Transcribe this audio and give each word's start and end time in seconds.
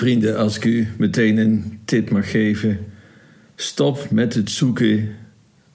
Vrienden, 0.00 0.36
als 0.36 0.56
ik 0.56 0.64
u 0.64 0.88
meteen 0.98 1.36
een 1.36 1.78
tip 1.84 2.10
mag 2.10 2.30
geven, 2.30 2.78
stop 3.56 4.10
met 4.10 4.34
het 4.34 4.50
zoeken 4.50 5.08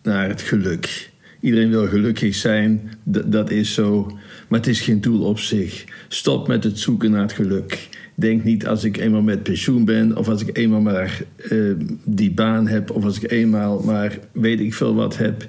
naar 0.04 0.30
het 0.30 0.42
geluk. 0.42 1.10
Iedereen 1.42 1.70
wil 1.70 1.88
gelukkig 1.88 2.36
zijn, 2.36 2.92
dat 3.04 3.52
is 3.52 3.74
zo, 3.74 4.18
maar 4.48 4.60
het 4.60 4.68
is 4.68 4.82
geen 4.82 5.02
doel 5.02 5.22
op 5.22 5.40
zich. 5.40 5.86
Stop 6.08 6.48
met 6.48 6.64
het 6.64 6.80
zoeken 6.80 7.12
naar 7.12 7.22
het 7.22 7.32
geluk. 7.32 7.90
Denk 8.16 8.44
niet 8.44 8.68
als 8.68 8.84
ik 8.84 8.98
eenmaal 8.98 9.22
met 9.22 9.44
pensioen 9.44 9.86
ben, 9.86 10.18
of 10.18 10.28
als 10.28 10.42
ik 10.42 10.58
eenmaal 10.58 10.82
maar 10.82 11.22
uh, 11.52 11.76
die 12.04 12.32
baan 12.32 12.68
heb, 12.68 12.92
of 12.92 13.04
als 13.04 13.20
ik 13.22 13.32
eenmaal 13.32 13.80
maar 13.80 14.20
weet 14.32 14.60
ik 14.60 14.74
veel 14.74 14.96
wat 14.96 15.18
heb. 15.18 15.48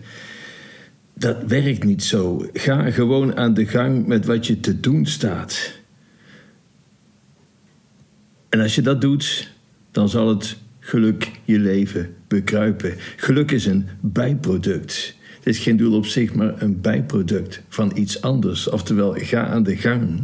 Dat 1.14 1.36
werkt 1.46 1.84
niet 1.84 2.02
zo. 2.02 2.48
Ga 2.52 2.90
gewoon 2.90 3.36
aan 3.36 3.54
de 3.54 3.66
gang 3.66 4.06
met 4.06 4.26
wat 4.26 4.46
je 4.46 4.60
te 4.60 4.80
doen 4.80 5.06
staat. 5.06 5.84
En 8.56 8.62
als 8.62 8.74
je 8.74 8.82
dat 8.82 9.00
doet, 9.00 9.52
dan 9.90 10.08
zal 10.08 10.28
het 10.28 10.56
geluk 10.80 11.30
je 11.44 11.58
leven 11.58 12.14
bekruipen. 12.28 12.94
Geluk 13.16 13.50
is 13.50 13.66
een 13.66 13.86
bijproduct. 14.00 15.16
Het 15.36 15.46
is 15.46 15.58
geen 15.58 15.76
doel 15.76 15.96
op 15.96 16.06
zich, 16.06 16.34
maar 16.34 16.62
een 16.62 16.80
bijproduct 16.80 17.62
van 17.68 17.92
iets 17.94 18.20
anders. 18.20 18.68
Oftewel, 18.68 19.12
ga 19.12 19.46
aan 19.46 19.62
de 19.62 19.76
gang. 19.76 20.20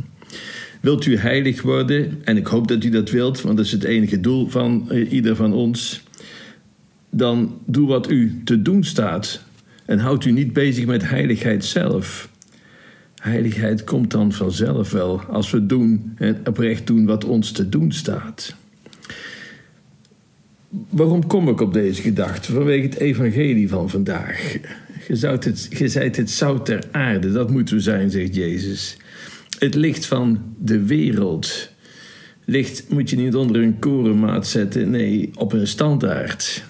Wilt 0.81 1.07
u 1.07 1.17
heilig 1.17 1.63
worden? 1.63 2.21
En 2.25 2.37
ik 2.37 2.47
hoop 2.47 2.69
dat 2.69 2.85
u 2.85 2.89
dat 2.89 3.11
wilt, 3.11 3.41
want 3.41 3.57
dat 3.57 3.67
is 3.67 3.73
het 3.73 3.85
enige 3.85 4.21
doel 4.21 4.49
van 4.49 4.91
eh, 4.91 5.13
ieder 5.13 5.37
van 5.37 5.53
ons. 5.53 6.03
Dan 7.11 7.61
doe 7.67 7.89
wat 7.89 8.11
u 8.11 8.41
te 8.45 8.63
doen 8.63 8.85
staat. 8.85 9.43
En 9.85 9.99
houd 9.99 10.25
u 10.25 10.31
niet 10.31 10.53
bezig 10.53 10.87
met 10.87 11.09
heiligheid 11.09 11.65
zelf. 11.65 12.29
Heiligheid 13.23 13.85
komt 13.85 14.11
dan 14.11 14.33
vanzelf 14.33 14.91
wel 14.91 15.21
als 15.21 15.51
we 15.51 15.67
doen 15.67 16.13
en 16.17 16.41
oprecht 16.47 16.87
doen 16.87 17.07
wat 17.07 17.25
ons 17.25 17.53
te 17.53 17.69
doen 17.69 17.93
staat. 17.93 18.55
Waarom 20.91 21.27
kom 21.27 21.49
ik 21.49 21.61
op 21.61 21.73
deze 21.73 22.03
gedachte? 22.03 22.53
Vanwege 22.53 22.83
het 22.83 22.97
evangelie 22.97 23.69
van 23.69 23.91
vandaag. 23.91 24.57
Je, 25.09 25.27
het, 25.27 26.17
het 26.17 26.31
zout 26.31 26.67
ter 26.67 26.85
aarde, 26.91 27.33
dat 27.33 27.51
moeten 27.51 27.75
we 27.75 27.81
zijn, 27.81 28.11
zegt 28.11 28.35
Jezus. 28.35 28.97
Het 29.59 29.75
licht 29.75 30.07
van 30.07 30.55
de 30.59 30.85
wereld. 30.85 31.71
Licht 32.45 32.89
moet 32.89 33.11
je 33.11 33.17
niet 33.17 33.35
onder 33.35 33.63
een 33.63 33.79
korenmaat 33.79 34.47
zetten, 34.47 34.91
nee, 34.91 35.31
op 35.35 35.53
een 35.53 35.67
standaard. 35.67 36.65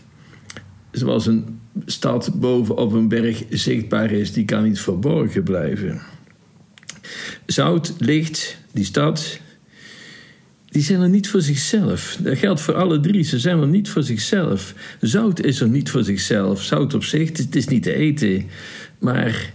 Zoals 0.91 1.27
een 1.27 1.61
stad 1.87 2.41
boven 2.41 2.77
op 2.77 2.93
een 2.93 3.09
berg 3.09 3.43
zichtbaar 3.51 4.11
is, 4.11 4.33
die 4.33 4.45
kan 4.45 4.65
niet 4.65 4.81
verborgen 4.81 5.43
blijven. 5.43 6.12
Zout, 7.47 7.95
licht, 7.99 8.57
die 8.73 8.85
stad, 8.85 9.41
die 10.73 10.83
zijn 10.83 11.01
er 11.01 11.09
niet 11.09 11.29
voor 11.29 11.41
zichzelf. 11.41 12.19
Dat 12.21 12.39
geldt 12.39 12.61
voor 12.61 12.75
alle 12.75 13.01
drie. 13.01 13.23
Ze 13.23 13.39
zijn 13.39 13.61
er 13.61 13.69
niet 13.69 13.89
voor 13.89 14.03
zichzelf. 14.03 14.75
Zout 15.01 15.41
is 15.41 15.61
er 15.61 15.69
niet 15.69 15.91
voor 15.91 16.05
zichzelf. 16.05 16.63
Zout 16.63 16.95
op 16.95 17.05
zich, 17.05 17.29
het 17.37 17.57
is 17.57 17.69
niet 17.69 17.83
te 17.83 17.95
eten. 17.95 18.47
Maar 18.99 19.51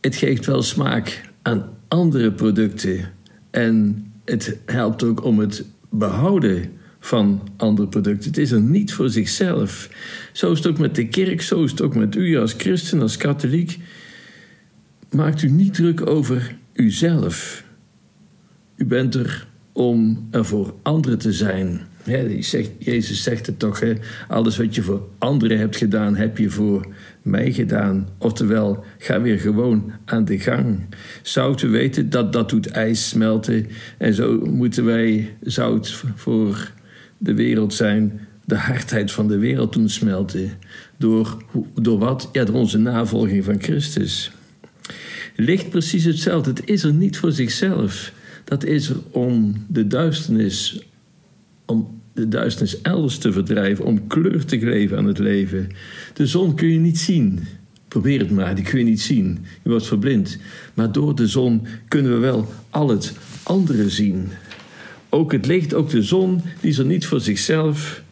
het 0.00 0.16
geeft 0.16 0.46
wel 0.46 0.62
smaak 0.62 1.20
aan 1.42 1.68
andere 1.88 2.32
producten. 2.32 3.12
En 3.50 4.06
het 4.24 4.56
helpt 4.66 5.02
ook 5.02 5.24
om 5.24 5.38
het 5.38 5.64
behouden 5.90 6.70
van 7.00 7.48
andere 7.56 7.88
producten. 7.88 8.30
Het 8.30 8.38
is 8.38 8.50
er 8.50 8.60
niet 8.60 8.92
voor 8.92 9.10
zichzelf. 9.10 9.88
Zo 10.32 10.52
is 10.52 10.58
het 10.58 10.66
ook 10.66 10.78
met 10.78 10.94
de 10.94 11.08
kerk, 11.08 11.42
zo 11.42 11.64
is 11.64 11.70
het 11.70 11.82
ook 11.82 11.94
met 11.94 12.14
u 12.14 12.36
als 12.38 12.54
christen, 12.56 13.00
als 13.00 13.16
katholiek. 13.16 13.78
Maakt 15.10 15.42
u 15.42 15.48
niet 15.48 15.74
druk 15.74 16.06
over 16.06 16.56
uzelf. 16.76 17.64
U 18.76 18.84
bent 18.84 19.14
er 19.14 19.46
om 19.72 20.28
er 20.30 20.44
voor 20.44 20.74
anderen 20.82 21.18
te 21.18 21.32
zijn. 21.32 21.80
zegt, 22.40 22.70
Jezus 22.78 23.22
zegt 23.22 23.46
het 23.46 23.58
toch, 23.58 23.82
alles 24.28 24.56
wat 24.56 24.74
je 24.74 24.82
voor 24.82 25.08
anderen 25.18 25.58
hebt 25.58 25.76
gedaan, 25.76 26.16
heb 26.16 26.38
je 26.38 26.50
voor 26.50 26.86
mij 27.22 27.52
gedaan. 27.52 28.08
Oftewel, 28.18 28.84
ga 28.98 29.20
weer 29.20 29.38
gewoon 29.38 29.92
aan 30.04 30.24
de 30.24 30.38
gang. 30.38 30.80
Zout, 31.22 31.60
we 31.60 31.68
weten 31.68 32.10
dat 32.10 32.32
dat 32.32 32.50
doet 32.50 32.66
ijs 32.66 33.08
smelten. 33.08 33.66
En 33.98 34.14
zo 34.14 34.40
moeten 34.40 34.84
wij 34.84 35.36
zout 35.40 36.04
voor 36.14 36.72
de 37.18 37.34
wereld 37.34 37.74
zijn, 37.74 38.20
de 38.44 38.56
hardheid 38.56 39.12
van 39.12 39.28
de 39.28 39.38
wereld 39.38 39.72
doen 39.72 39.88
smelten. 39.88 40.50
Door, 40.98 41.44
door 41.74 41.98
wat? 41.98 42.28
Ja, 42.32 42.44
door 42.44 42.54
onze 42.54 42.78
navolging 42.78 43.44
van 43.44 43.62
Christus. 43.62 44.35
Licht 45.36 45.70
precies 45.70 46.04
hetzelfde. 46.04 46.50
Het 46.50 46.68
is 46.68 46.82
er 46.82 46.92
niet 46.92 47.18
voor 47.18 47.32
zichzelf. 47.32 48.12
Dat 48.44 48.64
is 48.64 48.88
er 48.88 48.96
om 49.10 49.64
de 49.68 49.86
duisternis, 49.86 50.82
om 51.64 52.00
de 52.12 52.28
duisternis 52.28 52.80
elders 52.80 53.18
te 53.18 53.32
verdrijven, 53.32 53.84
om 53.84 54.06
kleur 54.06 54.44
te 54.44 54.58
geven 54.58 54.98
aan 54.98 55.06
het 55.06 55.18
leven. 55.18 55.68
De 56.14 56.26
zon 56.26 56.54
kun 56.54 56.68
je 56.68 56.78
niet 56.78 56.98
zien. 56.98 57.40
Probeer 57.88 58.18
het 58.18 58.30
maar, 58.30 58.54
die 58.54 58.64
kun 58.64 58.78
je 58.78 58.84
niet 58.84 59.00
zien. 59.00 59.38
Je 59.62 59.70
wordt 59.70 59.86
verblind. 59.86 60.38
Maar 60.74 60.92
door 60.92 61.14
de 61.14 61.26
zon 61.26 61.66
kunnen 61.88 62.12
we 62.12 62.18
wel 62.18 62.48
al 62.70 62.88
het 62.88 63.14
andere 63.42 63.90
zien. 63.90 64.28
Ook 65.08 65.32
het 65.32 65.46
licht, 65.46 65.74
ook 65.74 65.90
de 65.90 66.02
zon, 66.02 66.40
die 66.60 66.70
is 66.70 66.78
er 66.78 66.84
niet 66.84 67.06
voor 67.06 67.20
zichzelf, 67.20 68.02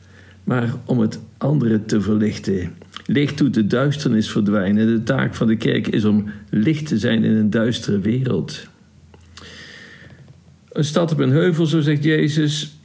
maar 0.45 0.75
om 0.85 0.99
het 0.99 1.19
andere 1.39 1.85
te 1.85 2.01
verlichten. 2.01 2.73
Licht 3.07 3.39
doet 3.39 3.55
de 3.55 3.67
duisternis 3.67 4.31
verdwijnen. 4.31 4.87
De 4.87 5.03
taak 5.03 5.35
van 5.35 5.47
de 5.47 5.57
kerk 5.57 5.87
is 5.87 6.05
om 6.05 6.31
licht 6.51 6.87
te 6.87 6.99
zijn 6.99 7.25
in 7.25 7.33
een 7.33 7.51
duistere 7.51 7.99
wereld. 7.99 8.69
Een 10.73 10.85
stad 10.85 11.13
op 11.13 11.19
een 11.19 11.31
heuvel, 11.31 11.67
zo 11.67 11.81
zegt 11.81 12.05
Jezus, 12.05 12.79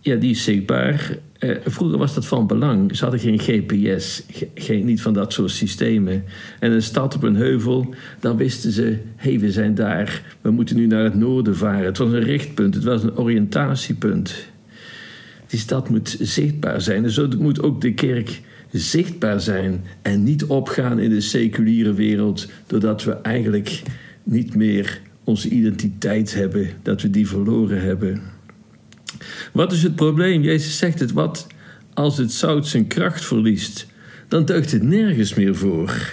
ja, 0.00 0.16
die 0.16 0.30
is 0.30 0.44
zichtbaar. 0.44 1.18
Eh, 1.38 1.56
vroeger 1.64 1.98
was 1.98 2.14
dat 2.14 2.26
van 2.26 2.46
belang. 2.46 2.96
Ze 2.96 3.02
hadden 3.02 3.20
geen 3.20 3.38
GPS, 3.38 4.22
geen, 4.54 4.84
niet 4.84 5.02
van 5.02 5.12
dat 5.12 5.32
soort 5.32 5.50
systemen. 5.50 6.24
En 6.60 6.72
een 6.72 6.82
stad 6.82 7.14
op 7.14 7.22
een 7.22 7.36
heuvel, 7.36 7.94
dan 8.20 8.36
wisten 8.36 8.72
ze: 8.72 8.98
hey, 9.16 9.38
we 9.38 9.52
zijn 9.52 9.74
daar. 9.74 10.22
We 10.40 10.50
moeten 10.50 10.76
nu 10.76 10.86
naar 10.86 11.04
het 11.04 11.14
noorden 11.14 11.56
varen. 11.56 11.84
Het 11.84 11.98
was 11.98 12.12
een 12.12 12.22
richtpunt, 12.22 12.74
het 12.74 12.84
was 12.84 13.02
een 13.02 13.16
oriëntatiepunt. 13.16 14.46
Die 15.46 15.58
stad 15.58 15.88
moet 15.88 16.16
zichtbaar 16.20 16.80
zijn. 16.80 17.04
En 17.04 17.10
zo 17.10 17.28
moet 17.38 17.62
ook 17.62 17.80
de 17.80 17.94
kerk 17.94 18.40
zichtbaar 18.78 19.40
zijn 19.40 19.84
en 20.02 20.22
niet 20.22 20.44
opgaan 20.44 20.98
in 20.98 21.10
de 21.10 21.20
seculiere 21.20 21.94
wereld, 21.94 22.48
doordat 22.66 23.04
we 23.04 23.12
eigenlijk 23.12 23.82
niet 24.22 24.54
meer 24.54 25.00
onze 25.24 25.48
identiteit 25.48 26.34
hebben, 26.34 26.68
dat 26.82 27.02
we 27.02 27.10
die 27.10 27.28
verloren 27.28 27.80
hebben. 27.80 28.22
Wat 29.52 29.72
is 29.72 29.82
het 29.82 29.96
probleem? 29.96 30.42
Jezus 30.42 30.78
zegt 30.78 31.00
het, 31.00 31.12
wat 31.12 31.46
als 31.94 32.18
het 32.18 32.32
zout 32.32 32.66
zijn 32.66 32.86
kracht 32.86 33.24
verliest, 33.24 33.86
dan 34.28 34.44
deugt 34.44 34.72
het 34.72 34.82
nergens 34.82 35.34
meer 35.34 35.54
voor. 35.54 36.12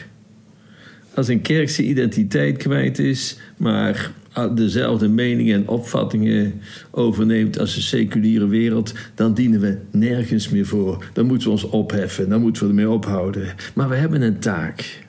Als 1.14 1.28
een 1.28 1.42
kerk 1.42 1.70
zijn 1.70 1.90
identiteit 1.90 2.58
kwijt 2.58 3.00
is, 3.00 3.38
maar 3.58 4.12
dezelfde 4.56 5.08
meningen 5.08 5.56
en 5.56 5.68
opvattingen 5.68 6.62
overneemt 6.92 7.60
als 7.60 7.76
de 7.76 7.82
seculiere 7.82 8.48
wereld, 8.48 8.94
dan 9.16 9.34
dienen 9.34 9.60
we 9.60 9.78
nergens 9.92 10.50
meer 10.50 10.66
voor. 10.66 11.06
Dan 11.14 11.26
moeten 11.26 11.48
we 11.48 11.54
ons 11.54 11.64
opheffen, 11.64 12.30
dan 12.30 12.42
moeten 12.42 12.64
we 12.64 12.70
ermee 12.70 12.90
ophouden. 12.90 13.56
Maar 13.74 13.90
we 13.90 13.96
hebben 13.96 14.22
een 14.22 14.40
taak. 14.40 15.00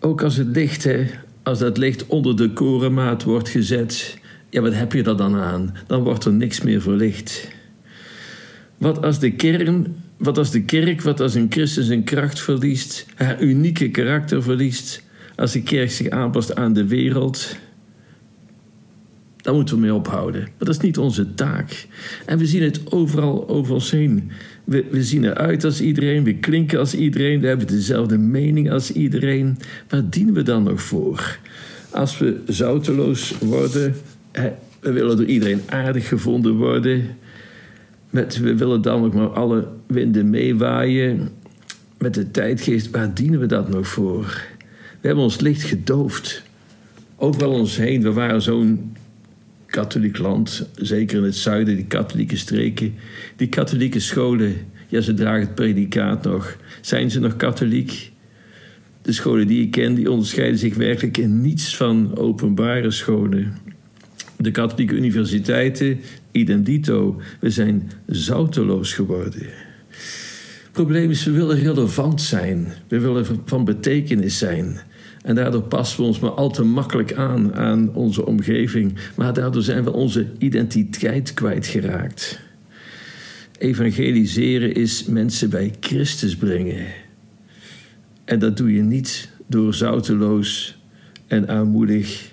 Ook 0.00 0.22
als 0.22 0.36
het 0.36 0.56
licht, 0.56 0.88
als 1.42 1.58
dat 1.58 1.78
licht 1.78 2.06
onder 2.06 2.36
de 2.36 2.52
korenmaat 2.52 3.22
wordt 3.22 3.48
gezet, 3.48 4.18
ja, 4.50 4.60
wat 4.60 4.74
heb 4.74 4.92
je 4.92 5.02
er 5.02 5.16
dan 5.16 5.34
aan? 5.34 5.74
Dan 5.86 6.02
wordt 6.02 6.24
er 6.24 6.32
niks 6.32 6.60
meer 6.60 6.80
verlicht. 6.80 7.48
Wat 8.78 9.02
als 9.04 9.18
de 9.18 9.32
kern, 9.32 9.96
wat 10.16 10.38
als 10.38 10.50
de 10.50 10.62
kerk, 10.62 11.02
wat 11.02 11.20
als 11.20 11.34
een 11.34 11.46
Christus 11.50 11.86
zijn 11.86 12.04
kracht 12.04 12.40
verliest, 12.40 13.06
haar 13.14 13.40
unieke 13.40 13.90
karakter 13.90 14.42
verliest, 14.42 15.02
als 15.36 15.52
de 15.52 15.62
kerk 15.62 15.90
zich 15.90 16.08
aanpast 16.08 16.54
aan 16.54 16.72
de 16.72 16.86
wereld, 16.86 17.56
dan 19.44 19.54
moeten 19.54 19.74
we 19.74 19.80
mee 19.80 19.94
ophouden. 19.94 20.40
Maar 20.40 20.52
dat 20.58 20.68
is 20.68 20.80
niet 20.80 20.98
onze 20.98 21.34
taak. 21.34 21.86
En 22.26 22.38
we 22.38 22.46
zien 22.46 22.62
het 22.62 22.92
overal 22.92 23.48
over 23.48 23.74
ons 23.74 23.90
heen. 23.90 24.30
We, 24.64 24.84
we 24.90 25.02
zien 25.02 25.24
eruit 25.24 25.64
als 25.64 25.80
iedereen, 25.80 26.24
we 26.24 26.34
klinken 26.34 26.78
als 26.78 26.94
iedereen, 26.94 27.40
we 27.40 27.46
hebben 27.46 27.66
dezelfde 27.66 28.18
mening 28.18 28.70
als 28.70 28.92
iedereen. 28.92 29.58
Waar 29.88 30.10
dienen 30.10 30.34
we 30.34 30.42
dan 30.42 30.62
nog 30.62 30.82
voor? 30.82 31.38
Als 31.90 32.18
we 32.18 32.40
zouteloos 32.46 33.38
worden, 33.38 33.94
we 34.80 34.92
willen 34.92 35.16
door 35.16 35.26
iedereen 35.26 35.62
aardig 35.66 36.08
gevonden 36.08 36.56
worden. 36.56 37.16
Met, 38.10 38.38
we 38.38 38.54
willen 38.54 38.82
dan 38.82 39.00
nog 39.00 39.14
maar 39.14 39.28
alle 39.28 39.68
winden 39.86 40.30
meewaaien. 40.30 41.28
Met 41.98 42.14
de 42.14 42.30
tijdgeest, 42.30 42.90
waar 42.90 43.14
dienen 43.14 43.40
we 43.40 43.46
dat 43.46 43.68
nog 43.68 43.88
voor? 43.88 44.42
We 45.04 45.10
hebben 45.10 45.28
ons 45.28 45.40
licht 45.40 45.62
gedoofd. 45.62 46.42
Overal 47.16 47.50
ons 47.50 47.76
heen, 47.76 48.02
we 48.02 48.12
waren 48.12 48.42
zo'n 48.42 48.96
katholiek 49.66 50.18
land, 50.18 50.68
zeker 50.74 51.18
in 51.18 51.24
het 51.24 51.36
zuiden, 51.36 51.76
die 51.76 51.86
katholieke 51.86 52.36
streken. 52.36 52.94
Die 53.36 53.48
katholieke 53.48 54.00
scholen, 54.00 54.56
ja, 54.88 55.00
ze 55.00 55.14
dragen 55.14 55.40
het 55.40 55.54
predicaat 55.54 56.24
nog. 56.24 56.56
Zijn 56.80 57.10
ze 57.10 57.20
nog 57.20 57.36
katholiek? 57.36 58.12
De 59.02 59.12
scholen 59.12 59.46
die 59.46 59.62
ik 59.62 59.70
ken, 59.70 59.94
die 59.94 60.10
onderscheiden 60.10 60.58
zich 60.58 60.74
werkelijk 60.74 61.16
in 61.16 61.40
niets 61.40 61.76
van 61.76 62.16
openbare 62.16 62.90
scholen. 62.90 63.56
De 64.36 64.50
katholieke 64.50 64.94
universiteiten, 64.94 66.00
idem 66.32 66.62
dito. 66.62 67.20
We 67.40 67.50
zijn 67.50 67.90
zouteloos 68.06 68.92
geworden. 68.92 69.46
Het 70.62 70.72
probleem 70.72 71.10
is, 71.10 71.24
we 71.24 71.30
willen 71.30 71.58
relevant 71.58 72.20
zijn. 72.22 72.72
We 72.88 72.98
willen 73.00 73.26
van 73.44 73.64
betekenis 73.64 74.38
zijn. 74.38 74.78
En 75.24 75.34
daardoor 75.34 75.62
passen 75.62 76.00
we 76.00 76.06
ons 76.06 76.18
maar 76.18 76.30
al 76.30 76.50
te 76.50 76.64
makkelijk 76.64 77.14
aan 77.14 77.54
aan 77.54 77.94
onze 77.94 78.26
omgeving. 78.26 78.94
Maar 79.16 79.32
daardoor 79.32 79.62
zijn 79.62 79.84
we 79.84 79.92
onze 79.92 80.26
identiteit 80.38 81.34
kwijtgeraakt. 81.34 82.40
Evangeliseren 83.58 84.74
is 84.74 85.04
mensen 85.04 85.50
bij 85.50 85.72
Christus 85.80 86.36
brengen. 86.36 86.86
En 88.24 88.38
dat 88.38 88.56
doe 88.56 88.74
je 88.74 88.82
niet 88.82 89.30
door 89.46 89.74
zouteloos 89.74 90.78
en 91.26 91.48
armoedig 91.48 92.32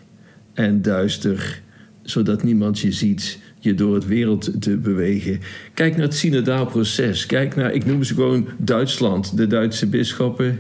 en 0.54 0.82
duister, 0.82 1.62
zodat 2.02 2.44
niemand 2.44 2.80
je 2.80 2.92
ziet, 2.92 3.40
je 3.60 3.74
door 3.74 3.94
het 3.94 4.06
wereld 4.06 4.62
te 4.62 4.78
bewegen. 4.78 5.40
Kijk 5.74 5.94
naar 5.96 6.06
het 6.06 6.16
synodaal 6.16 6.66
proces. 6.66 7.26
Kijk 7.26 7.56
naar, 7.56 7.74
ik 7.74 7.86
noem 7.86 8.04
ze 8.04 8.14
gewoon 8.14 8.48
Duitsland, 8.58 9.38
de 9.38 9.48
Duitse 9.48 9.88
bisschoppen. 9.88 10.60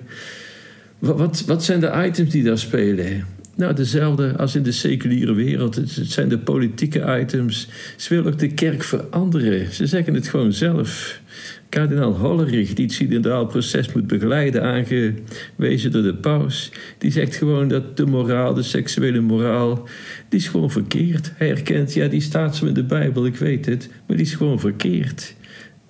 Wat, 1.01 1.44
wat 1.45 1.63
zijn 1.63 1.80
de 1.80 2.03
items 2.06 2.30
die 2.30 2.44
daar 2.44 2.57
spelen? 2.57 3.25
Nou, 3.56 3.74
dezelfde 3.74 4.36
als 4.38 4.56
in 4.56 4.63
de 4.63 4.71
seculiere 4.71 5.33
wereld. 5.33 5.75
Het 5.75 5.89
zijn 5.89 6.30
de 6.30 6.39
politieke 6.39 7.19
items. 7.19 7.69
Ze 7.98 8.15
willen 8.15 8.31
ook 8.31 8.39
de 8.39 8.53
kerk 8.53 8.83
veranderen. 8.83 9.74
Ze 9.74 9.86
zeggen 9.86 10.13
het 10.13 10.27
gewoon 10.27 10.53
zelf. 10.53 11.21
Kardinaal 11.69 12.18
Hollerich, 12.18 12.74
die 12.74 12.86
het 12.86 12.94
synodaal 12.94 13.45
proces 13.45 13.94
moet 13.94 14.07
begeleiden, 14.07 14.63
aangewezen 14.63 15.92
door 15.92 16.03
de 16.03 16.15
paus, 16.15 16.71
die 16.98 17.12
zegt 17.12 17.36
gewoon 17.36 17.68
dat 17.68 17.98
de 17.98 18.06
moraal, 18.06 18.53
de 18.53 18.63
seksuele 18.63 19.21
moraal, 19.21 19.88
die 20.30 20.39
is 20.39 20.48
gewoon 20.48 20.71
verkeerd. 20.71 21.31
Hij 21.36 21.50
erkent, 21.50 21.94
ja, 21.94 22.07
die 22.07 22.21
staat 22.21 22.56
zo 22.56 22.65
in 22.65 22.74
de 22.74 22.83
Bijbel, 22.83 23.25
ik 23.25 23.36
weet 23.36 23.65
het, 23.65 23.89
maar 24.07 24.18
die 24.18 24.25
is 24.25 24.33
gewoon 24.33 24.59
verkeerd. 24.59 25.36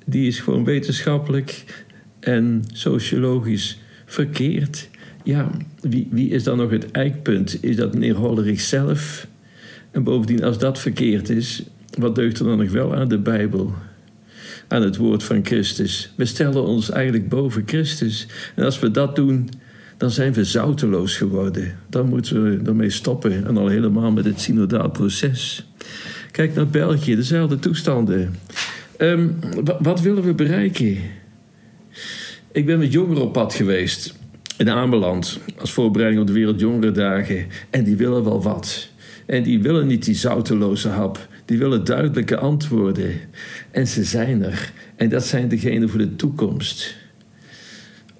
Die 0.05 0.27
is 0.27 0.39
gewoon 0.39 0.63
wetenschappelijk 0.63 1.63
en 2.19 2.63
sociologisch 2.73 3.79
verkeerd. 4.05 4.89
Ja, 5.23 5.49
wie, 5.81 6.07
wie 6.11 6.29
is 6.29 6.43
dan 6.43 6.57
nog 6.57 6.69
het 6.69 6.91
eikpunt? 6.91 7.63
Is 7.63 7.75
dat 7.75 7.93
meneer 7.93 8.15
Hollerich 8.15 8.61
zelf? 8.61 9.27
En 9.91 10.03
bovendien, 10.03 10.43
als 10.43 10.57
dat 10.57 10.79
verkeerd 10.79 11.29
is, 11.29 11.63
wat 11.97 12.15
deugt 12.15 12.39
er 12.39 12.45
dan 12.45 12.57
nog 12.57 12.71
wel 12.71 12.95
aan 12.95 13.07
de 13.07 13.19
Bijbel? 13.19 13.73
Aan 14.67 14.81
het 14.81 14.97
woord 14.97 15.23
van 15.23 15.45
Christus. 15.45 16.13
We 16.15 16.25
stellen 16.25 16.65
ons 16.65 16.89
eigenlijk 16.89 17.29
boven 17.29 17.63
Christus. 17.65 18.27
En 18.55 18.63
als 18.63 18.79
we 18.79 18.91
dat 18.91 19.15
doen, 19.15 19.49
dan 19.97 20.11
zijn 20.11 20.33
we 20.33 20.43
zouteloos 20.43 21.17
geworden. 21.17 21.77
Dan 21.89 22.09
moeten 22.09 22.43
we 22.43 22.69
ermee 22.69 22.89
stoppen. 22.89 23.45
En 23.45 23.57
al 23.57 23.67
helemaal 23.67 24.11
met 24.11 24.25
het 24.25 24.41
synodaal 24.41 24.89
proces. 24.89 25.67
Kijk 26.31 26.55
naar 26.55 26.67
België, 26.67 27.15
dezelfde 27.15 27.59
toestanden. 27.59 28.35
Ehm, 28.97 29.27
wat 29.79 30.01
willen 30.01 30.23
we 30.23 30.33
bereiken? 30.33 30.97
Ik 32.51 32.65
ben 32.65 32.79
met 32.79 32.93
jongeren 32.93 33.23
op 33.23 33.33
pad 33.33 33.53
geweest 33.53 34.19
in 34.57 34.69
Ameland 34.69 35.39
als 35.59 35.71
voorbereiding 35.71 36.21
op 36.21 36.27
de 36.27 36.33
Wereldjongerendagen. 36.33 37.45
En 37.69 37.83
die 37.83 37.95
willen 37.95 38.23
wel 38.23 38.41
wat. 38.41 38.89
En 39.25 39.43
die 39.43 39.61
willen 39.61 39.87
niet 39.87 40.05
die 40.05 40.15
zouteloze 40.15 40.89
hap. 40.89 41.27
Die 41.45 41.57
willen 41.57 41.83
duidelijke 41.83 42.37
antwoorden. 42.37 43.11
En 43.71 43.87
ze 43.87 44.03
zijn 44.03 44.43
er. 44.43 44.71
En 44.95 45.09
dat 45.09 45.25
zijn 45.25 45.47
degenen 45.47 45.89
voor 45.89 45.99
de 45.99 46.15
toekomst. 46.15 46.95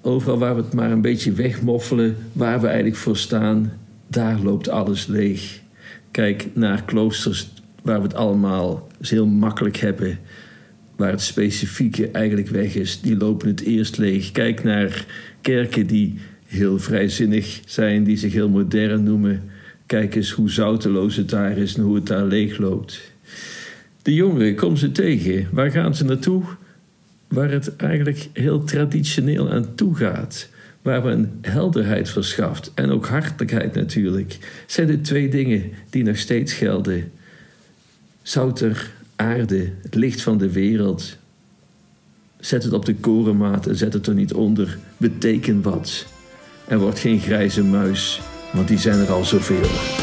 Overal 0.00 0.38
waar 0.38 0.56
we 0.56 0.62
het 0.62 0.72
maar 0.72 0.90
een 0.90 1.00
beetje 1.00 1.32
wegmoffelen, 1.32 2.16
waar 2.32 2.60
we 2.60 2.66
eigenlijk 2.66 2.96
voor 2.96 3.16
staan, 3.16 3.72
daar 4.08 4.38
loopt 4.38 4.68
alles 4.68 5.06
leeg. 5.06 5.60
Kijk 6.10 6.46
naar 6.54 6.84
kloosters 6.84 7.52
waar 7.82 7.96
we 7.96 8.02
het 8.02 8.14
allemaal 8.14 8.88
heel 9.00 9.26
makkelijk 9.26 9.76
hebben, 9.76 10.18
waar 10.96 11.10
het 11.10 11.22
specifieke 11.22 12.10
eigenlijk 12.10 12.48
weg 12.48 12.74
is, 12.74 13.00
die 13.00 13.16
lopen 13.16 13.48
het 13.48 13.60
eerst 13.60 13.98
leeg. 13.98 14.32
Kijk 14.32 14.64
naar 14.64 15.06
kerken 15.42 15.86
die 15.86 16.18
heel 16.46 16.78
vrijzinnig 16.78 17.60
zijn, 17.66 18.04
die 18.04 18.16
zich 18.16 18.32
heel 18.32 18.48
modern 18.48 19.02
noemen. 19.02 19.42
Kijk 19.86 20.14
eens 20.14 20.30
hoe 20.30 20.50
zouteloos 20.50 21.16
het 21.16 21.28
daar 21.28 21.58
is 21.58 21.74
en 21.74 21.82
hoe 21.82 21.94
het 21.94 22.06
daar 22.06 22.24
leeg 22.24 22.58
loopt. 22.58 23.12
De 24.02 24.14
jongeren, 24.14 24.54
kom 24.54 24.76
ze 24.76 24.92
tegen. 24.92 25.48
Waar 25.50 25.70
gaan 25.70 25.94
ze 25.94 26.04
naartoe? 26.04 26.42
Waar 27.28 27.50
het 27.50 27.76
eigenlijk 27.76 28.28
heel 28.32 28.64
traditioneel 28.64 29.50
aan 29.50 29.74
toe 29.74 29.94
gaat. 29.94 30.48
Waar 30.82 31.04
een 31.04 31.30
helderheid 31.40 32.10
verschaft 32.10 32.72
en 32.74 32.90
ook 32.90 33.06
hartelijkheid 33.06 33.74
natuurlijk. 33.74 34.38
Zijn 34.66 34.86
de 34.86 35.00
twee 35.00 35.28
dingen 35.28 35.70
die 35.90 36.02
nog 36.02 36.16
steeds 36.16 36.52
gelden. 36.52 37.10
Zouter, 38.22 38.90
aarde, 39.16 39.70
het 39.82 39.94
licht 39.94 40.22
van 40.22 40.38
de 40.38 40.50
wereld. 40.50 41.16
Zet 42.42 42.62
het 42.62 42.72
op 42.72 42.84
de 42.84 42.94
korenmaat 42.94 43.66
en 43.66 43.76
zet 43.76 43.92
het 43.92 44.06
er 44.06 44.14
niet 44.14 44.32
onder. 44.32 44.78
Beteken 44.96 45.62
wat. 45.62 46.06
Er 46.68 46.78
wordt 46.78 46.98
geen 46.98 47.20
grijze 47.20 47.64
muis, 47.64 48.20
want 48.52 48.68
die 48.68 48.78
zijn 48.78 48.98
er 48.98 49.12
al 49.12 49.24
zoveel. 49.24 50.01